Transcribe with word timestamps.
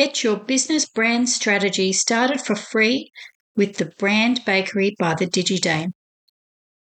Get 0.00 0.24
your 0.24 0.38
business 0.38 0.86
brand 0.86 1.28
strategy 1.28 1.92
started 1.92 2.40
for 2.40 2.56
free 2.56 3.12
with 3.54 3.76
the 3.76 3.92
Brand 3.98 4.40
Bakery 4.46 4.96
by 4.98 5.12
the 5.12 5.26
DigiDame. 5.26 5.90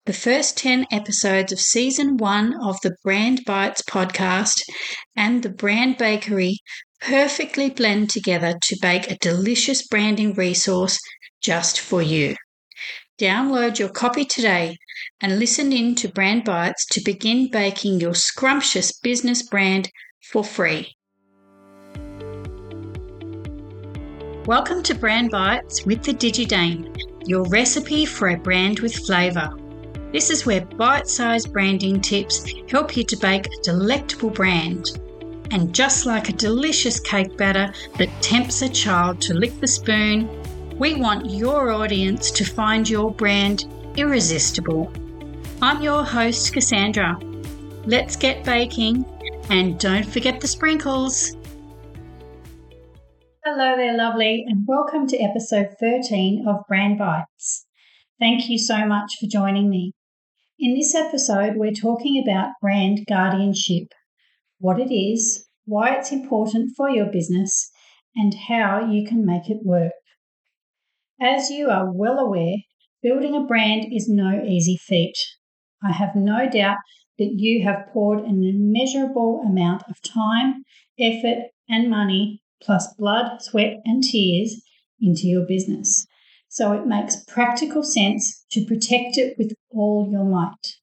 The 0.06 0.12
first 0.12 0.58
10 0.58 0.86
episodes 0.90 1.52
of 1.52 1.60
season 1.60 2.16
one 2.16 2.60
of 2.60 2.80
the 2.82 2.96
Brand 3.04 3.44
Bites 3.46 3.82
podcast 3.82 4.62
and 5.14 5.44
the 5.44 5.48
Brand 5.48 5.96
Bakery 5.96 6.58
perfectly 7.00 7.70
blend 7.70 8.10
together 8.10 8.56
to 8.60 8.78
bake 8.82 9.08
a 9.08 9.18
delicious 9.18 9.86
branding 9.86 10.34
resource 10.34 10.98
just 11.40 11.78
for 11.78 12.02
you. 12.02 12.34
Download 13.20 13.78
your 13.78 13.90
copy 13.90 14.24
today 14.24 14.76
and 15.20 15.38
listen 15.38 15.72
in 15.72 15.94
to 15.94 16.08
Brand 16.08 16.42
Bites 16.42 16.84
to 16.86 17.00
begin 17.00 17.48
baking 17.48 18.00
your 18.00 18.16
scrumptious 18.16 18.90
business 18.90 19.48
brand 19.48 19.88
for 20.20 20.42
free. 20.42 20.96
Welcome 24.46 24.82
to 24.82 24.94
Brand 24.94 25.30
Bites 25.30 25.86
with 25.86 26.02
the 26.02 26.12
DigiDame, 26.12 26.94
your 27.26 27.44
recipe 27.44 28.04
for 28.04 28.28
a 28.28 28.36
brand 28.36 28.80
with 28.80 28.94
flavour. 28.94 29.54
This 30.12 30.28
is 30.28 30.44
where 30.44 30.66
bite 30.66 31.08
sized 31.08 31.50
branding 31.50 31.98
tips 31.98 32.52
help 32.68 32.94
you 32.94 33.04
to 33.04 33.16
bake 33.16 33.46
a 33.46 33.62
delectable 33.62 34.28
brand. 34.28 35.00
And 35.50 35.74
just 35.74 36.04
like 36.04 36.28
a 36.28 36.34
delicious 36.34 37.00
cake 37.00 37.38
batter 37.38 37.72
that 37.96 38.10
tempts 38.20 38.60
a 38.60 38.68
child 38.68 39.18
to 39.22 39.32
lick 39.32 39.58
the 39.60 39.66
spoon, 39.66 40.28
we 40.78 40.94
want 40.96 41.30
your 41.30 41.70
audience 41.70 42.30
to 42.32 42.44
find 42.44 42.86
your 42.86 43.14
brand 43.14 43.64
irresistible. 43.96 44.92
I'm 45.62 45.82
your 45.82 46.04
host, 46.04 46.52
Cassandra. 46.52 47.18
Let's 47.86 48.14
get 48.14 48.44
baking 48.44 49.06
and 49.48 49.80
don't 49.80 50.06
forget 50.06 50.42
the 50.42 50.48
sprinkles. 50.48 51.34
Hello 53.46 53.76
there, 53.76 53.94
lovely, 53.94 54.42
and 54.48 54.66
welcome 54.66 55.06
to 55.06 55.18
episode 55.18 55.76
13 55.78 56.46
of 56.48 56.66
Brand 56.66 56.96
Bites. 56.96 57.66
Thank 58.18 58.48
you 58.48 58.58
so 58.58 58.86
much 58.86 59.18
for 59.20 59.26
joining 59.26 59.68
me. 59.68 59.92
In 60.58 60.74
this 60.74 60.94
episode, 60.94 61.56
we're 61.56 61.72
talking 61.72 62.24
about 62.26 62.54
brand 62.62 63.04
guardianship 63.06 63.88
what 64.60 64.80
it 64.80 64.90
is, 64.90 65.46
why 65.66 65.94
it's 65.94 66.10
important 66.10 66.70
for 66.74 66.88
your 66.88 67.04
business, 67.12 67.70
and 68.16 68.34
how 68.48 68.90
you 68.90 69.06
can 69.06 69.26
make 69.26 69.50
it 69.50 69.58
work. 69.62 69.92
As 71.20 71.50
you 71.50 71.68
are 71.68 71.92
well 71.92 72.18
aware, 72.18 72.56
building 73.02 73.36
a 73.36 73.44
brand 73.44 73.92
is 73.92 74.08
no 74.08 74.42
easy 74.42 74.78
feat. 74.78 75.18
I 75.82 75.92
have 75.92 76.16
no 76.16 76.48
doubt 76.48 76.78
that 77.18 77.34
you 77.34 77.62
have 77.64 77.88
poured 77.92 78.20
an 78.20 78.42
immeasurable 78.42 79.42
amount 79.46 79.82
of 79.90 80.00
time, 80.00 80.64
effort, 80.98 81.50
and 81.68 81.90
money 81.90 82.40
plus 82.64 82.92
blood, 82.94 83.42
sweat, 83.42 83.80
and 83.84 84.02
tears 84.02 84.62
into 85.00 85.26
your 85.26 85.46
business. 85.46 86.06
So 86.48 86.72
it 86.72 86.86
makes 86.86 87.24
practical 87.24 87.82
sense 87.82 88.44
to 88.52 88.64
protect 88.64 89.18
it 89.18 89.36
with 89.38 89.52
all 89.70 90.08
your 90.10 90.24
might. 90.24 90.76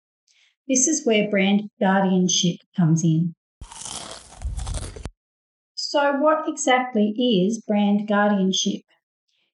This 0.67 0.87
is 0.87 1.05
where 1.05 1.29
brand 1.29 1.69
guardianship 1.79 2.57
comes 2.75 3.03
in. 3.03 3.33
So, 5.75 6.13
what 6.19 6.47
exactly 6.47 7.09
is 7.17 7.61
brand 7.67 8.07
guardianship? 8.07 8.81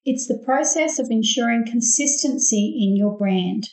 It's 0.05 0.27
the 0.27 0.41
process 0.45 0.99
of 0.99 1.07
ensuring 1.09 1.65
consistency 1.65 2.77
in 2.79 2.95
your 2.95 3.17
brand 3.17 3.69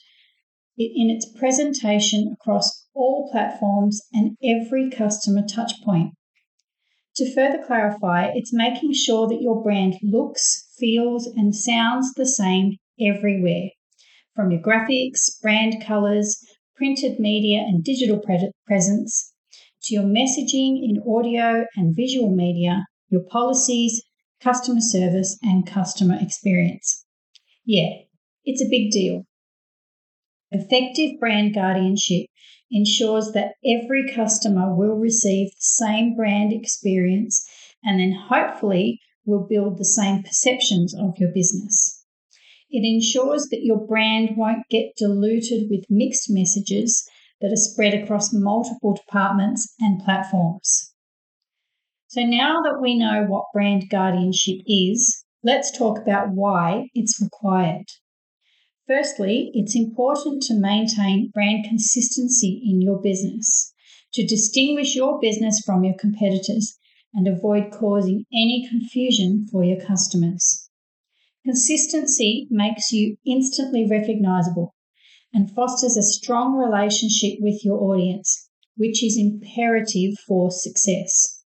in 0.77 1.11
its 1.11 1.27
presentation 1.39 2.35
across 2.35 2.87
all 2.95 3.29
platforms 3.31 4.01
and 4.13 4.37
every 4.43 4.91
customer 4.91 5.43
touchpoint. 5.43 6.13
To 7.17 7.33
further 7.33 7.63
clarify, 7.65 8.33
it's 8.35 8.53
making 8.53 8.93
sure 8.95 9.29
that 9.29 9.41
your 9.41 9.63
brand 9.63 9.95
looks, 10.03 10.69
feels, 10.77 11.29
and 11.29 11.55
sounds 11.55 12.13
the 12.15 12.27
same 12.27 12.77
everywhere. 13.01 13.71
From 14.35 14.51
your 14.51 14.61
graphics, 14.61 15.41
brand 15.41 15.85
colors, 15.85 16.37
printed 16.75 17.21
media 17.21 17.59
and 17.59 17.85
digital 17.85 18.19
pre- 18.19 18.51
presence, 18.67 19.33
to 19.85 19.95
your 19.95 20.03
messaging 20.03 20.83
in 20.83 21.03
audio 21.07 21.67
and 21.77 21.95
visual 21.95 22.35
media, 22.35 22.85
your 23.11 23.23
policies, 23.23 24.03
customer 24.41 24.81
service, 24.81 25.39
and 25.43 25.67
customer 25.67 26.19
experience. 26.21 27.05
Yeah, 27.65 27.91
it's 28.45 28.61
a 28.61 28.69
big 28.69 28.91
deal. 28.91 29.25
Effective 30.51 31.21
brand 31.21 31.55
guardianship 31.55 32.27
ensures 32.71 33.33
that 33.33 33.55
every 33.65 34.11
customer 34.13 34.75
will 34.75 34.95
receive 34.95 35.49
the 35.49 35.57
same 35.61 36.15
brand 36.17 36.53
experience 36.53 37.47
and 37.85 38.01
then 38.01 38.13
hopefully 38.13 39.01
will 39.27 39.47
build 39.49 39.79
the 39.79 39.85
same 39.85 40.23
perceptions 40.23 40.95
of 40.95 41.19
your 41.19 41.31
business. 41.33 42.05
It 42.71 42.85
ensures 42.85 43.47
that 43.51 43.63
your 43.63 43.87
brand 43.87 44.37
won't 44.37 44.69
get 44.69 44.97
diluted 44.97 45.71
with 45.71 45.85
mixed 45.89 46.29
messages 46.29 47.09
that 47.41 47.53
are 47.53 47.57
spread 47.57 47.95
across 47.95 48.33
multiple 48.33 48.95
departments 48.95 49.73
and 49.81 50.03
platforms. 50.03 50.93
So 52.09 52.23
now 52.23 52.63
that 52.63 52.81
we 52.81 52.99
know 52.99 53.25
what 53.25 53.53
brand 53.53 53.91
guardianship 53.91 54.59
is, 54.67 55.25
let's 55.43 55.77
talk 55.77 55.99
about 55.99 56.31
why 56.31 56.89
it's 56.95 57.21
required. 57.21 57.87
Firstly, 58.87 59.51
it's 59.55 59.75
important 59.75 60.43
to 60.43 60.55
maintain 60.55 61.31
brand 61.33 61.65
consistency 61.65 62.63
in 62.67 62.83
your 62.83 63.01
business 63.01 63.73
to 64.13 64.27
distinguish 64.27 64.95
your 64.95 65.19
business 65.21 65.63
from 65.65 65.85
your 65.85 65.95
competitors 65.99 66.79
and 67.15 67.27
avoid 67.27 67.73
causing 67.73 68.27
any 68.31 68.69
confusion 68.69 69.47
for 69.51 69.65
your 69.65 69.81
customers. 69.81 70.69
Consistency 71.47 72.47
makes 72.51 72.93
you 72.93 73.17
instantly 73.27 73.89
recognizable 73.91 74.75
and 75.33 75.51
fosters 75.51 75.97
a 75.97 76.03
strong 76.03 76.57
relationship 76.57 77.39
with 77.41 77.65
your 77.65 77.81
audience, 77.81 78.51
which 78.77 79.03
is 79.03 79.19
imperative 79.19 80.13
for 80.27 80.51
success. 80.51 81.43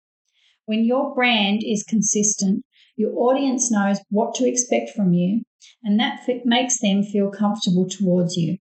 When 0.67 0.85
your 0.85 1.13
brand 1.15 1.63
is 1.65 1.83
consistent, 1.83 2.65
your 2.97 3.13
audience 3.19 3.73
knows 3.73 3.99
what 4.09 4.35
to 4.37 4.49
expect 4.49 4.91
from 4.91 5.13
you 5.13 5.43
and 5.83 5.99
that 6.01 6.27
makes 6.45 6.81
them 6.81 7.03
feel 7.03 7.31
comfortable 7.31 7.89
towards 7.89 8.37
you. 8.37 8.59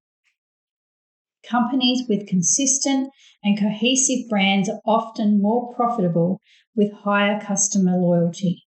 Companies 1.47 2.07
with 2.07 2.27
consistent 2.27 3.09
and 3.43 3.59
cohesive 3.59 4.29
brands 4.29 4.69
are 4.69 4.79
often 4.85 5.41
more 5.41 5.73
profitable 5.73 6.39
with 6.75 6.93
higher 7.03 7.39
customer 7.41 7.97
loyalty. 7.97 8.63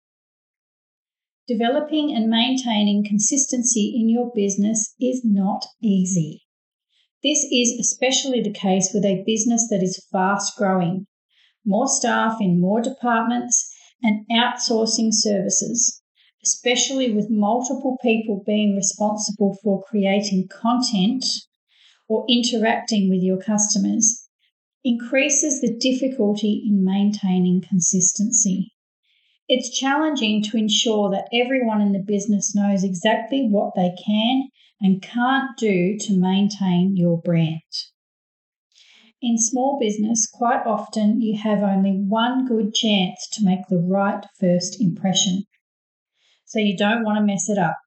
Developing 1.47 2.15
and 2.15 2.31
maintaining 2.31 3.05
consistency 3.05 3.93
in 3.95 4.09
your 4.09 4.31
business 4.35 4.95
is 5.01 5.23
not 5.25 5.67
easy. 5.83 6.43
This 7.23 7.45
is 7.53 7.79
especially 7.79 8.41
the 8.43 8.53
case 8.53 8.91
with 8.95 9.05
a 9.05 9.23
business 9.27 9.69
that 9.69 9.83
is 9.83 10.07
fast 10.11 10.57
growing, 10.57 11.07
more 11.65 11.89
staff 11.89 12.39
in 12.41 12.61
more 12.61 12.81
departments, 12.81 13.71
and 14.03 14.27
outsourcing 14.31 15.13
services 15.13 16.02
especially 16.45 17.13
with 17.13 17.31
multiple 17.31 17.97
people 18.03 18.43
being 18.45 18.75
responsible 18.75 19.57
for 19.63 19.83
creating 19.85 20.49
content 20.49 21.25
or 22.09 22.25
interacting 22.29 23.09
with 23.09 23.23
your 23.23 23.39
customers, 23.39 24.29
increases 24.85 25.61
the 25.61 25.77
difficulty 25.79 26.63
in 26.67 26.85
maintaining 26.85 27.61
consistency. 27.61 28.73
It's 29.49 29.71
challenging 29.79 30.43
to 30.45 30.57
ensure 30.57 31.11
that 31.11 31.29
everyone 31.33 31.81
in 31.81 31.93
the 31.93 32.03
business 32.05 32.55
knows 32.55 32.83
exactly 32.83 33.47
what 33.49 33.75
they 33.77 33.95
can 34.05 34.49
and 34.81 35.01
can't 35.01 35.57
do 35.57 35.97
to 35.99 36.19
maintain 36.19 36.97
your 36.97 37.21
brand. 37.21 37.61
In 39.21 39.39
small 39.39 39.79
business, 39.79 40.27
quite 40.27 40.67
often 40.67 41.21
you 41.21 41.39
have 41.39 41.63
only 41.63 41.93
one 41.93 42.47
good 42.47 42.75
chance 42.75 43.29
to 43.33 43.45
make 43.45 43.69
the 43.69 43.79
right 43.79 44.25
first 44.41 44.81
impression 44.81 45.45
so 46.53 46.59
you 46.59 46.77
don't 46.77 47.03
want 47.03 47.17
to 47.17 47.25
mess 47.25 47.49
it 47.49 47.57
up. 47.57 47.79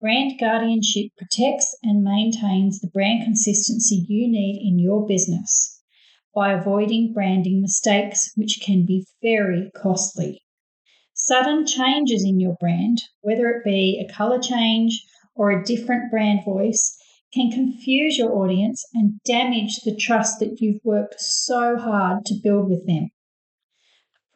Brand 0.00 0.38
guardianship 0.38 1.10
protects 1.18 1.76
and 1.82 2.04
maintains 2.04 2.78
the 2.78 2.86
brand 2.86 3.24
consistency 3.24 4.06
you 4.08 4.28
need 4.28 4.62
in 4.64 4.78
your 4.78 5.04
business 5.04 5.82
by 6.32 6.52
avoiding 6.52 7.12
branding 7.12 7.60
mistakes, 7.60 8.30
which 8.36 8.60
can 8.64 8.86
be 8.86 9.04
very 9.20 9.72
costly. 9.74 10.44
Sudden 11.14 11.66
changes 11.66 12.24
in 12.24 12.38
your 12.38 12.54
brand, 12.60 13.02
whether 13.22 13.48
it 13.48 13.64
be 13.64 13.98
a 14.00 14.12
colour 14.12 14.38
change 14.38 15.04
or 15.34 15.50
a 15.50 15.64
different 15.64 16.12
brand 16.12 16.44
voice, 16.44 16.96
can 17.34 17.50
confuse 17.50 18.16
your 18.16 18.32
audience 18.36 18.84
and 18.94 19.20
damage 19.24 19.80
the 19.84 19.96
trust 19.96 20.38
that 20.38 20.60
you've 20.60 20.84
worked 20.84 21.20
so 21.20 21.76
hard 21.76 22.24
to 22.26 22.38
build 22.40 22.70
with 22.70 22.86
them. 22.86 23.10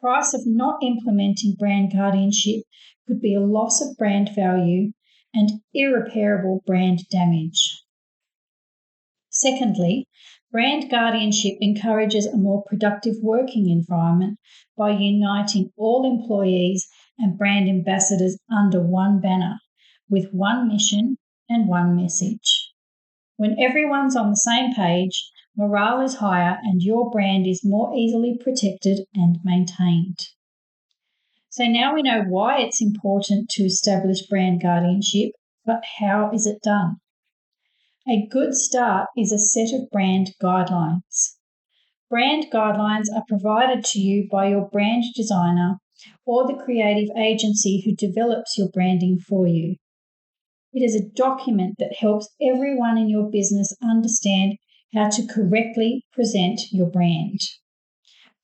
Price 0.03 0.33
of 0.33 0.41
not 0.45 0.83
implementing 0.83 1.55
brand 1.57 1.93
guardianship 1.93 2.63
could 3.07 3.21
be 3.21 3.33
a 3.33 3.39
loss 3.39 3.81
of 3.81 3.95
brand 3.97 4.29
value 4.35 4.91
and 5.33 5.61
irreparable 5.73 6.61
brand 6.67 7.07
damage. 7.09 7.81
Secondly, 9.29 10.07
Brand 10.53 10.87
guardianship 10.87 11.57
encourages 11.61 12.27
a 12.27 12.37
more 12.37 12.61
productive 12.61 13.15
working 13.23 13.71
environment 13.71 14.37
by 14.77 14.91
uniting 14.91 15.71
all 15.75 16.05
employees 16.05 16.87
and 17.17 17.39
brand 17.39 17.67
ambassadors 17.67 18.37
under 18.55 18.79
one 18.79 19.19
banner 19.19 19.57
with 20.07 20.31
one 20.31 20.67
mission 20.67 21.17
and 21.49 21.67
one 21.67 21.95
message. 21.95 22.71
When 23.35 23.59
everyone's 23.59 24.15
on 24.15 24.29
the 24.29 24.35
same 24.35 24.75
page, 24.75 25.31
morale 25.55 26.01
is 26.01 26.15
higher 26.15 26.57
and 26.63 26.81
your 26.81 27.09
brand 27.09 27.47
is 27.47 27.63
more 27.63 27.95
easily 27.95 28.37
protected 28.37 29.01
and 29.13 29.37
maintained. 29.43 30.29
So 31.49 31.65
now 31.65 31.93
we 31.93 32.01
know 32.01 32.23
why 32.27 32.61
it's 32.61 32.81
important 32.81 33.49
to 33.51 33.63
establish 33.63 34.25
brand 34.27 34.61
guardianship, 34.61 35.31
but 35.65 35.83
how 35.99 36.31
is 36.33 36.47
it 36.47 36.61
done? 36.63 36.97
A 38.07 38.27
good 38.29 38.55
start 38.55 39.09
is 39.15 39.31
a 39.31 39.37
set 39.37 39.71
of 39.71 39.89
brand 39.91 40.31
guidelines. 40.41 41.35
Brand 42.09 42.47
guidelines 42.51 43.05
are 43.15 43.23
provided 43.27 43.85
to 43.85 43.99
you 43.99 44.27
by 44.31 44.49
your 44.49 44.67
brand 44.67 45.03
designer 45.15 45.77
or 46.25 46.45
the 46.45 46.61
creative 46.61 47.09
agency 47.15 47.81
who 47.85 47.95
develops 47.95 48.57
your 48.57 48.69
branding 48.69 49.19
for 49.19 49.47
you. 49.47 49.75
It 50.73 50.81
is 50.81 50.95
a 50.95 51.07
document 51.07 51.75
that 51.77 51.97
helps 51.99 52.29
everyone 52.41 52.97
in 52.97 53.09
your 53.09 53.29
business 53.29 53.75
understand 53.81 54.57
how 54.93 55.09
to 55.09 55.25
correctly 55.27 56.05
present 56.13 56.61
your 56.71 56.87
brand. 56.89 57.39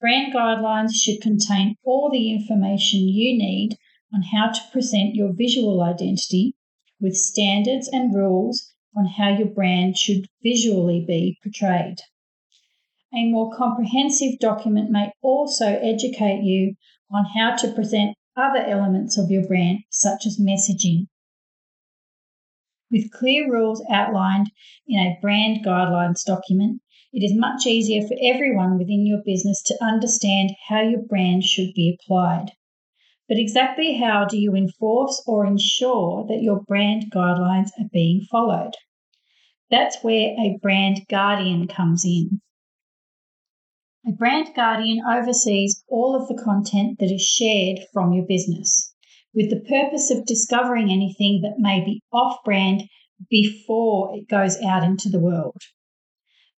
Brand 0.01 0.34
guidelines 0.34 0.94
should 0.94 1.22
contain 1.22 1.75
all 1.84 2.10
the 2.10 2.31
information 2.31 3.07
you 3.07 3.38
need 3.38 3.78
on 4.13 4.22
how 4.22 4.51
to 4.51 4.62
present 4.72 5.16
your 5.16 5.34
visual 5.34 5.81
identity 5.81 6.56
with 7.00 7.16
standards 7.16 7.88
and 7.88 8.16
rules 8.16 8.74
on 8.96 9.06
how 9.06 9.30
your 9.30 9.48
brand 9.48 9.98
should 9.98 10.28
visually 10.42 11.04
be 11.06 11.38
portrayed. 11.44 11.98
A 13.13 13.30
more 13.30 13.56
comprehensive 13.56 14.40
document 14.40 14.90
may 14.90 15.12
also 15.22 15.66
educate 15.66 16.44
you 16.44 16.75
on 17.12 17.25
how 17.25 17.56
to 17.56 17.72
present 17.74 18.16
other 18.38 18.60
elements 18.60 19.18
of 19.18 19.30
your 19.30 19.48
brand, 19.48 19.80
such 19.90 20.25
as 20.25 20.40
messaging. 20.40 21.07
With 22.91 23.12
clear 23.12 23.51
rules 23.51 23.86
outlined 23.88 24.50
in 24.88 25.00
a 25.00 25.19
brand 25.21 25.63
guidelines 25.63 26.25
document, 26.25 26.81
it 27.13 27.24
is 27.24 27.38
much 27.38 27.68
easier 27.68 28.07
for 28.07 28.18
everyone 28.19 28.80
within 28.80 29.06
your 29.06 29.21
business 29.24 29.62
to 29.63 29.83
understand 29.83 30.56
how 30.68 30.81
your 30.81 31.03
brand 31.03 31.44
should 31.44 31.74
be 31.75 31.95
applied. 31.95 32.51
But 33.27 33.38
exactly 33.38 33.97
how 33.97 34.25
do 34.25 34.39
you 34.39 34.56
enforce 34.56 35.21
or 35.27 35.45
ensure 35.45 36.25
that 36.30 36.41
your 36.41 36.63
brand 36.63 37.12
guidelines 37.12 37.69
are 37.80 37.89
being 37.94 38.21
followed? 38.21 38.74
That's 39.69 40.03
where 40.03 40.36
a 40.39 40.57
brand 40.59 41.06
guardian 41.07 41.68
comes 41.68 42.03
in. 42.03 42.41
A 44.07 44.12
brand 44.13 44.56
guardian 44.56 45.06
oversees 45.06 45.83
all 45.88 46.15
of 46.15 46.27
the 46.27 46.41
content 46.44 46.97
that 46.97 47.12
is 47.12 47.21
shared 47.21 47.81
from 47.94 48.13
your 48.13 48.25
business 48.25 48.95
with 49.33 49.49
the 49.49 49.61
purpose 49.61 50.09
of 50.11 50.25
discovering 50.25 50.89
anything 50.89 51.41
that 51.41 51.59
may 51.59 51.83
be 51.83 52.01
off 52.11 52.37
brand 52.43 52.83
before 53.29 54.15
it 54.15 54.27
goes 54.27 54.61
out 54.61 54.83
into 54.83 55.09
the 55.09 55.19
world. 55.19 55.61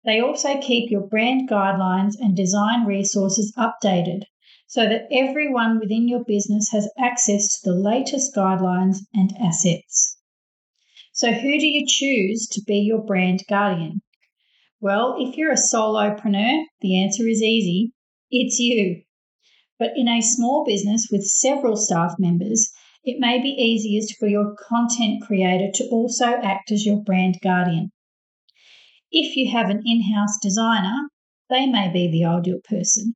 They 0.06 0.20
also 0.20 0.60
keep 0.60 0.90
your 0.90 1.08
brand 1.08 1.50
guidelines 1.50 2.16
and 2.20 2.36
design 2.36 2.86
resources 2.86 3.54
updated 3.58 4.24
so 4.68 4.88
that 4.88 5.08
everyone 5.12 5.80
within 5.80 6.08
your 6.08 6.24
business 6.24 6.70
has 6.72 6.90
access 6.98 7.60
to 7.60 7.70
the 7.70 7.76
latest 7.76 8.34
guidelines 8.36 9.00
and 9.14 9.36
assets. 9.38 10.18
So, 11.14 11.32
who 11.32 11.60
do 11.60 11.68
you 11.68 11.86
choose 11.86 12.48
to 12.48 12.62
be 12.66 12.78
your 12.78 13.04
brand 13.04 13.44
guardian? 13.50 14.02
Well, 14.80 15.18
if 15.20 15.38
you're 15.38 15.52
a 15.52 15.56
solopreneur, 15.56 16.64
the 16.80 17.04
answer 17.04 17.28
is 17.28 17.44
easy 17.44 17.94
it's 18.32 18.60
you. 18.60 19.02
But 19.82 19.94
in 19.96 20.08
a 20.08 20.22
small 20.22 20.64
business 20.64 21.08
with 21.12 21.26
several 21.26 21.76
staff 21.76 22.14
members, 22.20 22.72
it 23.04 23.20
may 23.20 23.42
be 23.42 23.50
easiest 23.50 24.16
for 24.20 24.28
your 24.28 24.54
content 24.56 25.24
creator 25.24 25.72
to 25.74 25.88
also 25.88 26.28
act 26.28 26.72
as 26.72 26.86
your 26.86 27.02
brand 27.02 27.40
guardian. 27.42 27.92
If 29.12 29.36
you 29.36 29.50
have 29.50 29.72
an 29.72 29.82
in 29.84 30.14
house 30.14 30.38
designer, 30.40 31.10
they 31.50 31.66
may 31.66 31.92
be 31.92 32.08
the 32.12 32.26
ideal 32.26 32.60
person. 32.64 33.16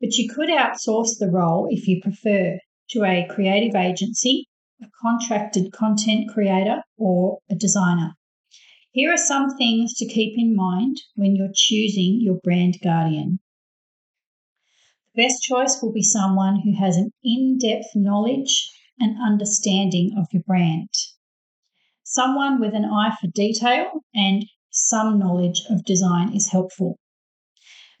But 0.00 0.16
you 0.16 0.28
could 0.32 0.48
outsource 0.48 1.18
the 1.18 1.28
role 1.28 1.66
if 1.68 1.88
you 1.88 2.00
prefer 2.00 2.60
to 2.90 3.02
a 3.02 3.26
creative 3.28 3.74
agency, 3.74 4.46
a 4.80 4.86
contracted 5.02 5.72
content 5.72 6.30
creator, 6.32 6.84
or 6.96 7.40
a 7.50 7.56
designer. 7.56 8.14
Here 8.92 9.12
are 9.12 9.16
some 9.16 9.56
things 9.56 9.94
to 9.94 10.06
keep 10.06 10.38
in 10.38 10.54
mind 10.54 10.98
when 11.16 11.34
you're 11.34 11.50
choosing 11.52 12.20
your 12.20 12.38
brand 12.44 12.78
guardian. 12.80 13.40
Best 15.16 15.42
choice 15.42 15.80
will 15.80 15.92
be 15.92 16.02
someone 16.02 16.60
who 16.60 16.74
has 16.74 16.96
an 16.96 17.12
in 17.22 17.58
depth 17.58 17.94
knowledge 17.94 18.70
and 18.98 19.16
understanding 19.22 20.14
of 20.18 20.26
your 20.32 20.42
brand. 20.42 20.88
Someone 22.02 22.60
with 22.60 22.74
an 22.74 22.84
eye 22.84 23.16
for 23.20 23.28
detail 23.28 24.04
and 24.14 24.44
some 24.70 25.18
knowledge 25.18 25.62
of 25.70 25.84
design 25.84 26.34
is 26.34 26.48
helpful. 26.50 26.98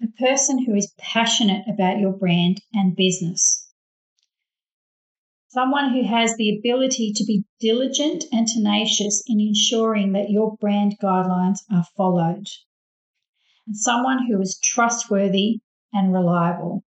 A 0.02 0.06
person 0.18 0.64
who 0.64 0.74
is 0.74 0.92
passionate 0.98 1.64
about 1.68 2.00
your 2.00 2.12
brand 2.12 2.60
and 2.72 2.96
business 2.96 3.64
someone 5.54 5.92
who 5.92 6.02
has 6.02 6.36
the 6.36 6.58
ability 6.58 7.12
to 7.14 7.24
be 7.24 7.44
diligent 7.60 8.24
and 8.32 8.48
tenacious 8.48 9.22
in 9.28 9.40
ensuring 9.40 10.10
that 10.12 10.28
your 10.28 10.56
brand 10.56 10.96
guidelines 11.00 11.60
are 11.72 11.84
followed, 11.96 12.48
and 13.64 13.76
someone 13.76 14.26
who 14.26 14.40
is 14.40 14.58
trustworthy 14.58 15.60
and 15.92 16.12
reliable. 16.12 16.82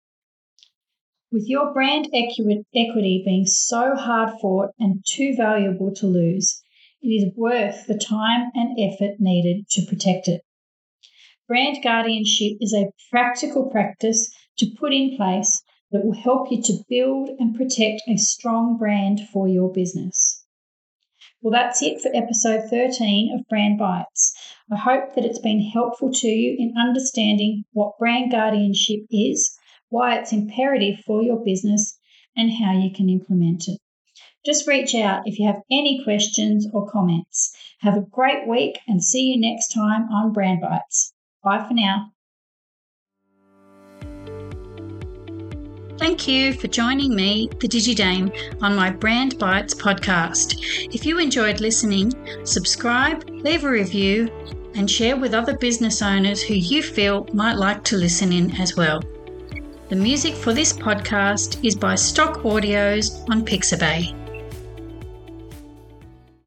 With 1.32 1.48
your 1.48 1.72
brand 1.72 2.10
equity 2.12 3.22
being 3.24 3.46
so 3.46 3.94
hard 3.96 4.38
fought 4.38 4.72
and 4.78 5.02
too 5.02 5.34
valuable 5.34 5.90
to 5.94 6.06
lose, 6.06 6.62
it 7.00 7.08
is 7.08 7.34
worth 7.34 7.86
the 7.86 7.96
time 7.96 8.50
and 8.54 8.78
effort 8.78 9.18
needed 9.18 9.66
to 9.70 9.86
protect 9.86 10.28
it. 10.28 10.42
Brand 11.48 11.82
guardianship 11.82 12.58
is 12.60 12.74
a 12.74 12.92
practical 13.10 13.70
practice 13.70 14.30
to 14.58 14.74
put 14.78 14.92
in 14.92 15.16
place 15.16 15.62
that 15.90 16.04
will 16.04 16.12
help 16.12 16.52
you 16.52 16.60
to 16.64 16.84
build 16.86 17.30
and 17.38 17.56
protect 17.56 18.02
a 18.06 18.18
strong 18.18 18.76
brand 18.76 19.20
for 19.32 19.48
your 19.48 19.72
business. 19.72 20.44
Well, 21.40 21.52
that's 21.52 21.80
it 21.80 22.02
for 22.02 22.14
episode 22.14 22.68
13 22.68 23.34
of 23.34 23.48
Brand 23.48 23.78
Bites. 23.78 24.34
I 24.70 24.76
hope 24.76 25.14
that 25.14 25.24
it's 25.24 25.38
been 25.38 25.62
helpful 25.62 26.12
to 26.12 26.28
you 26.28 26.56
in 26.58 26.76
understanding 26.76 27.64
what 27.72 27.98
brand 27.98 28.32
guardianship 28.32 29.06
is, 29.10 29.58
why 29.92 30.16
it's 30.16 30.32
imperative 30.32 30.98
for 31.06 31.22
your 31.22 31.44
business, 31.44 31.98
and 32.34 32.50
how 32.50 32.72
you 32.72 32.90
can 32.90 33.10
implement 33.10 33.68
it. 33.68 33.78
Just 34.44 34.66
reach 34.66 34.94
out 34.94 35.22
if 35.26 35.38
you 35.38 35.46
have 35.46 35.60
any 35.70 36.02
questions 36.02 36.66
or 36.72 36.90
comments. 36.90 37.54
Have 37.80 37.96
a 37.96 38.06
great 38.10 38.48
week 38.48 38.78
and 38.88 39.04
see 39.04 39.26
you 39.26 39.40
next 39.40 39.68
time 39.68 40.08
on 40.10 40.32
Brand 40.32 40.62
Bites. 40.62 41.12
Bye 41.44 41.64
for 41.68 41.74
now. 41.74 42.10
Thank 45.98 46.26
you 46.26 46.54
for 46.54 46.66
joining 46.66 47.14
me, 47.14 47.48
the 47.60 47.68
DigiDame, 47.68 48.60
on 48.60 48.74
my 48.74 48.90
Brand 48.90 49.38
Bites 49.38 49.74
podcast. 49.74 50.56
If 50.92 51.06
you 51.06 51.18
enjoyed 51.18 51.60
listening, 51.60 52.12
subscribe, 52.44 53.28
leave 53.28 53.62
a 53.62 53.70
review, 53.70 54.28
and 54.74 54.90
share 54.90 55.16
with 55.16 55.34
other 55.34 55.56
business 55.56 56.02
owners 56.02 56.42
who 56.42 56.54
you 56.54 56.82
feel 56.82 57.28
might 57.32 57.56
like 57.56 57.84
to 57.84 57.96
listen 57.96 58.32
in 58.32 58.50
as 58.60 58.74
well. 58.76 59.00
The 59.92 59.98
music 59.98 60.34
for 60.34 60.54
this 60.54 60.72
podcast 60.72 61.62
is 61.62 61.76
by 61.76 61.96
Stock 61.96 62.38
Audios 62.44 63.28
on 63.28 63.44
Pixabay. 63.44 64.21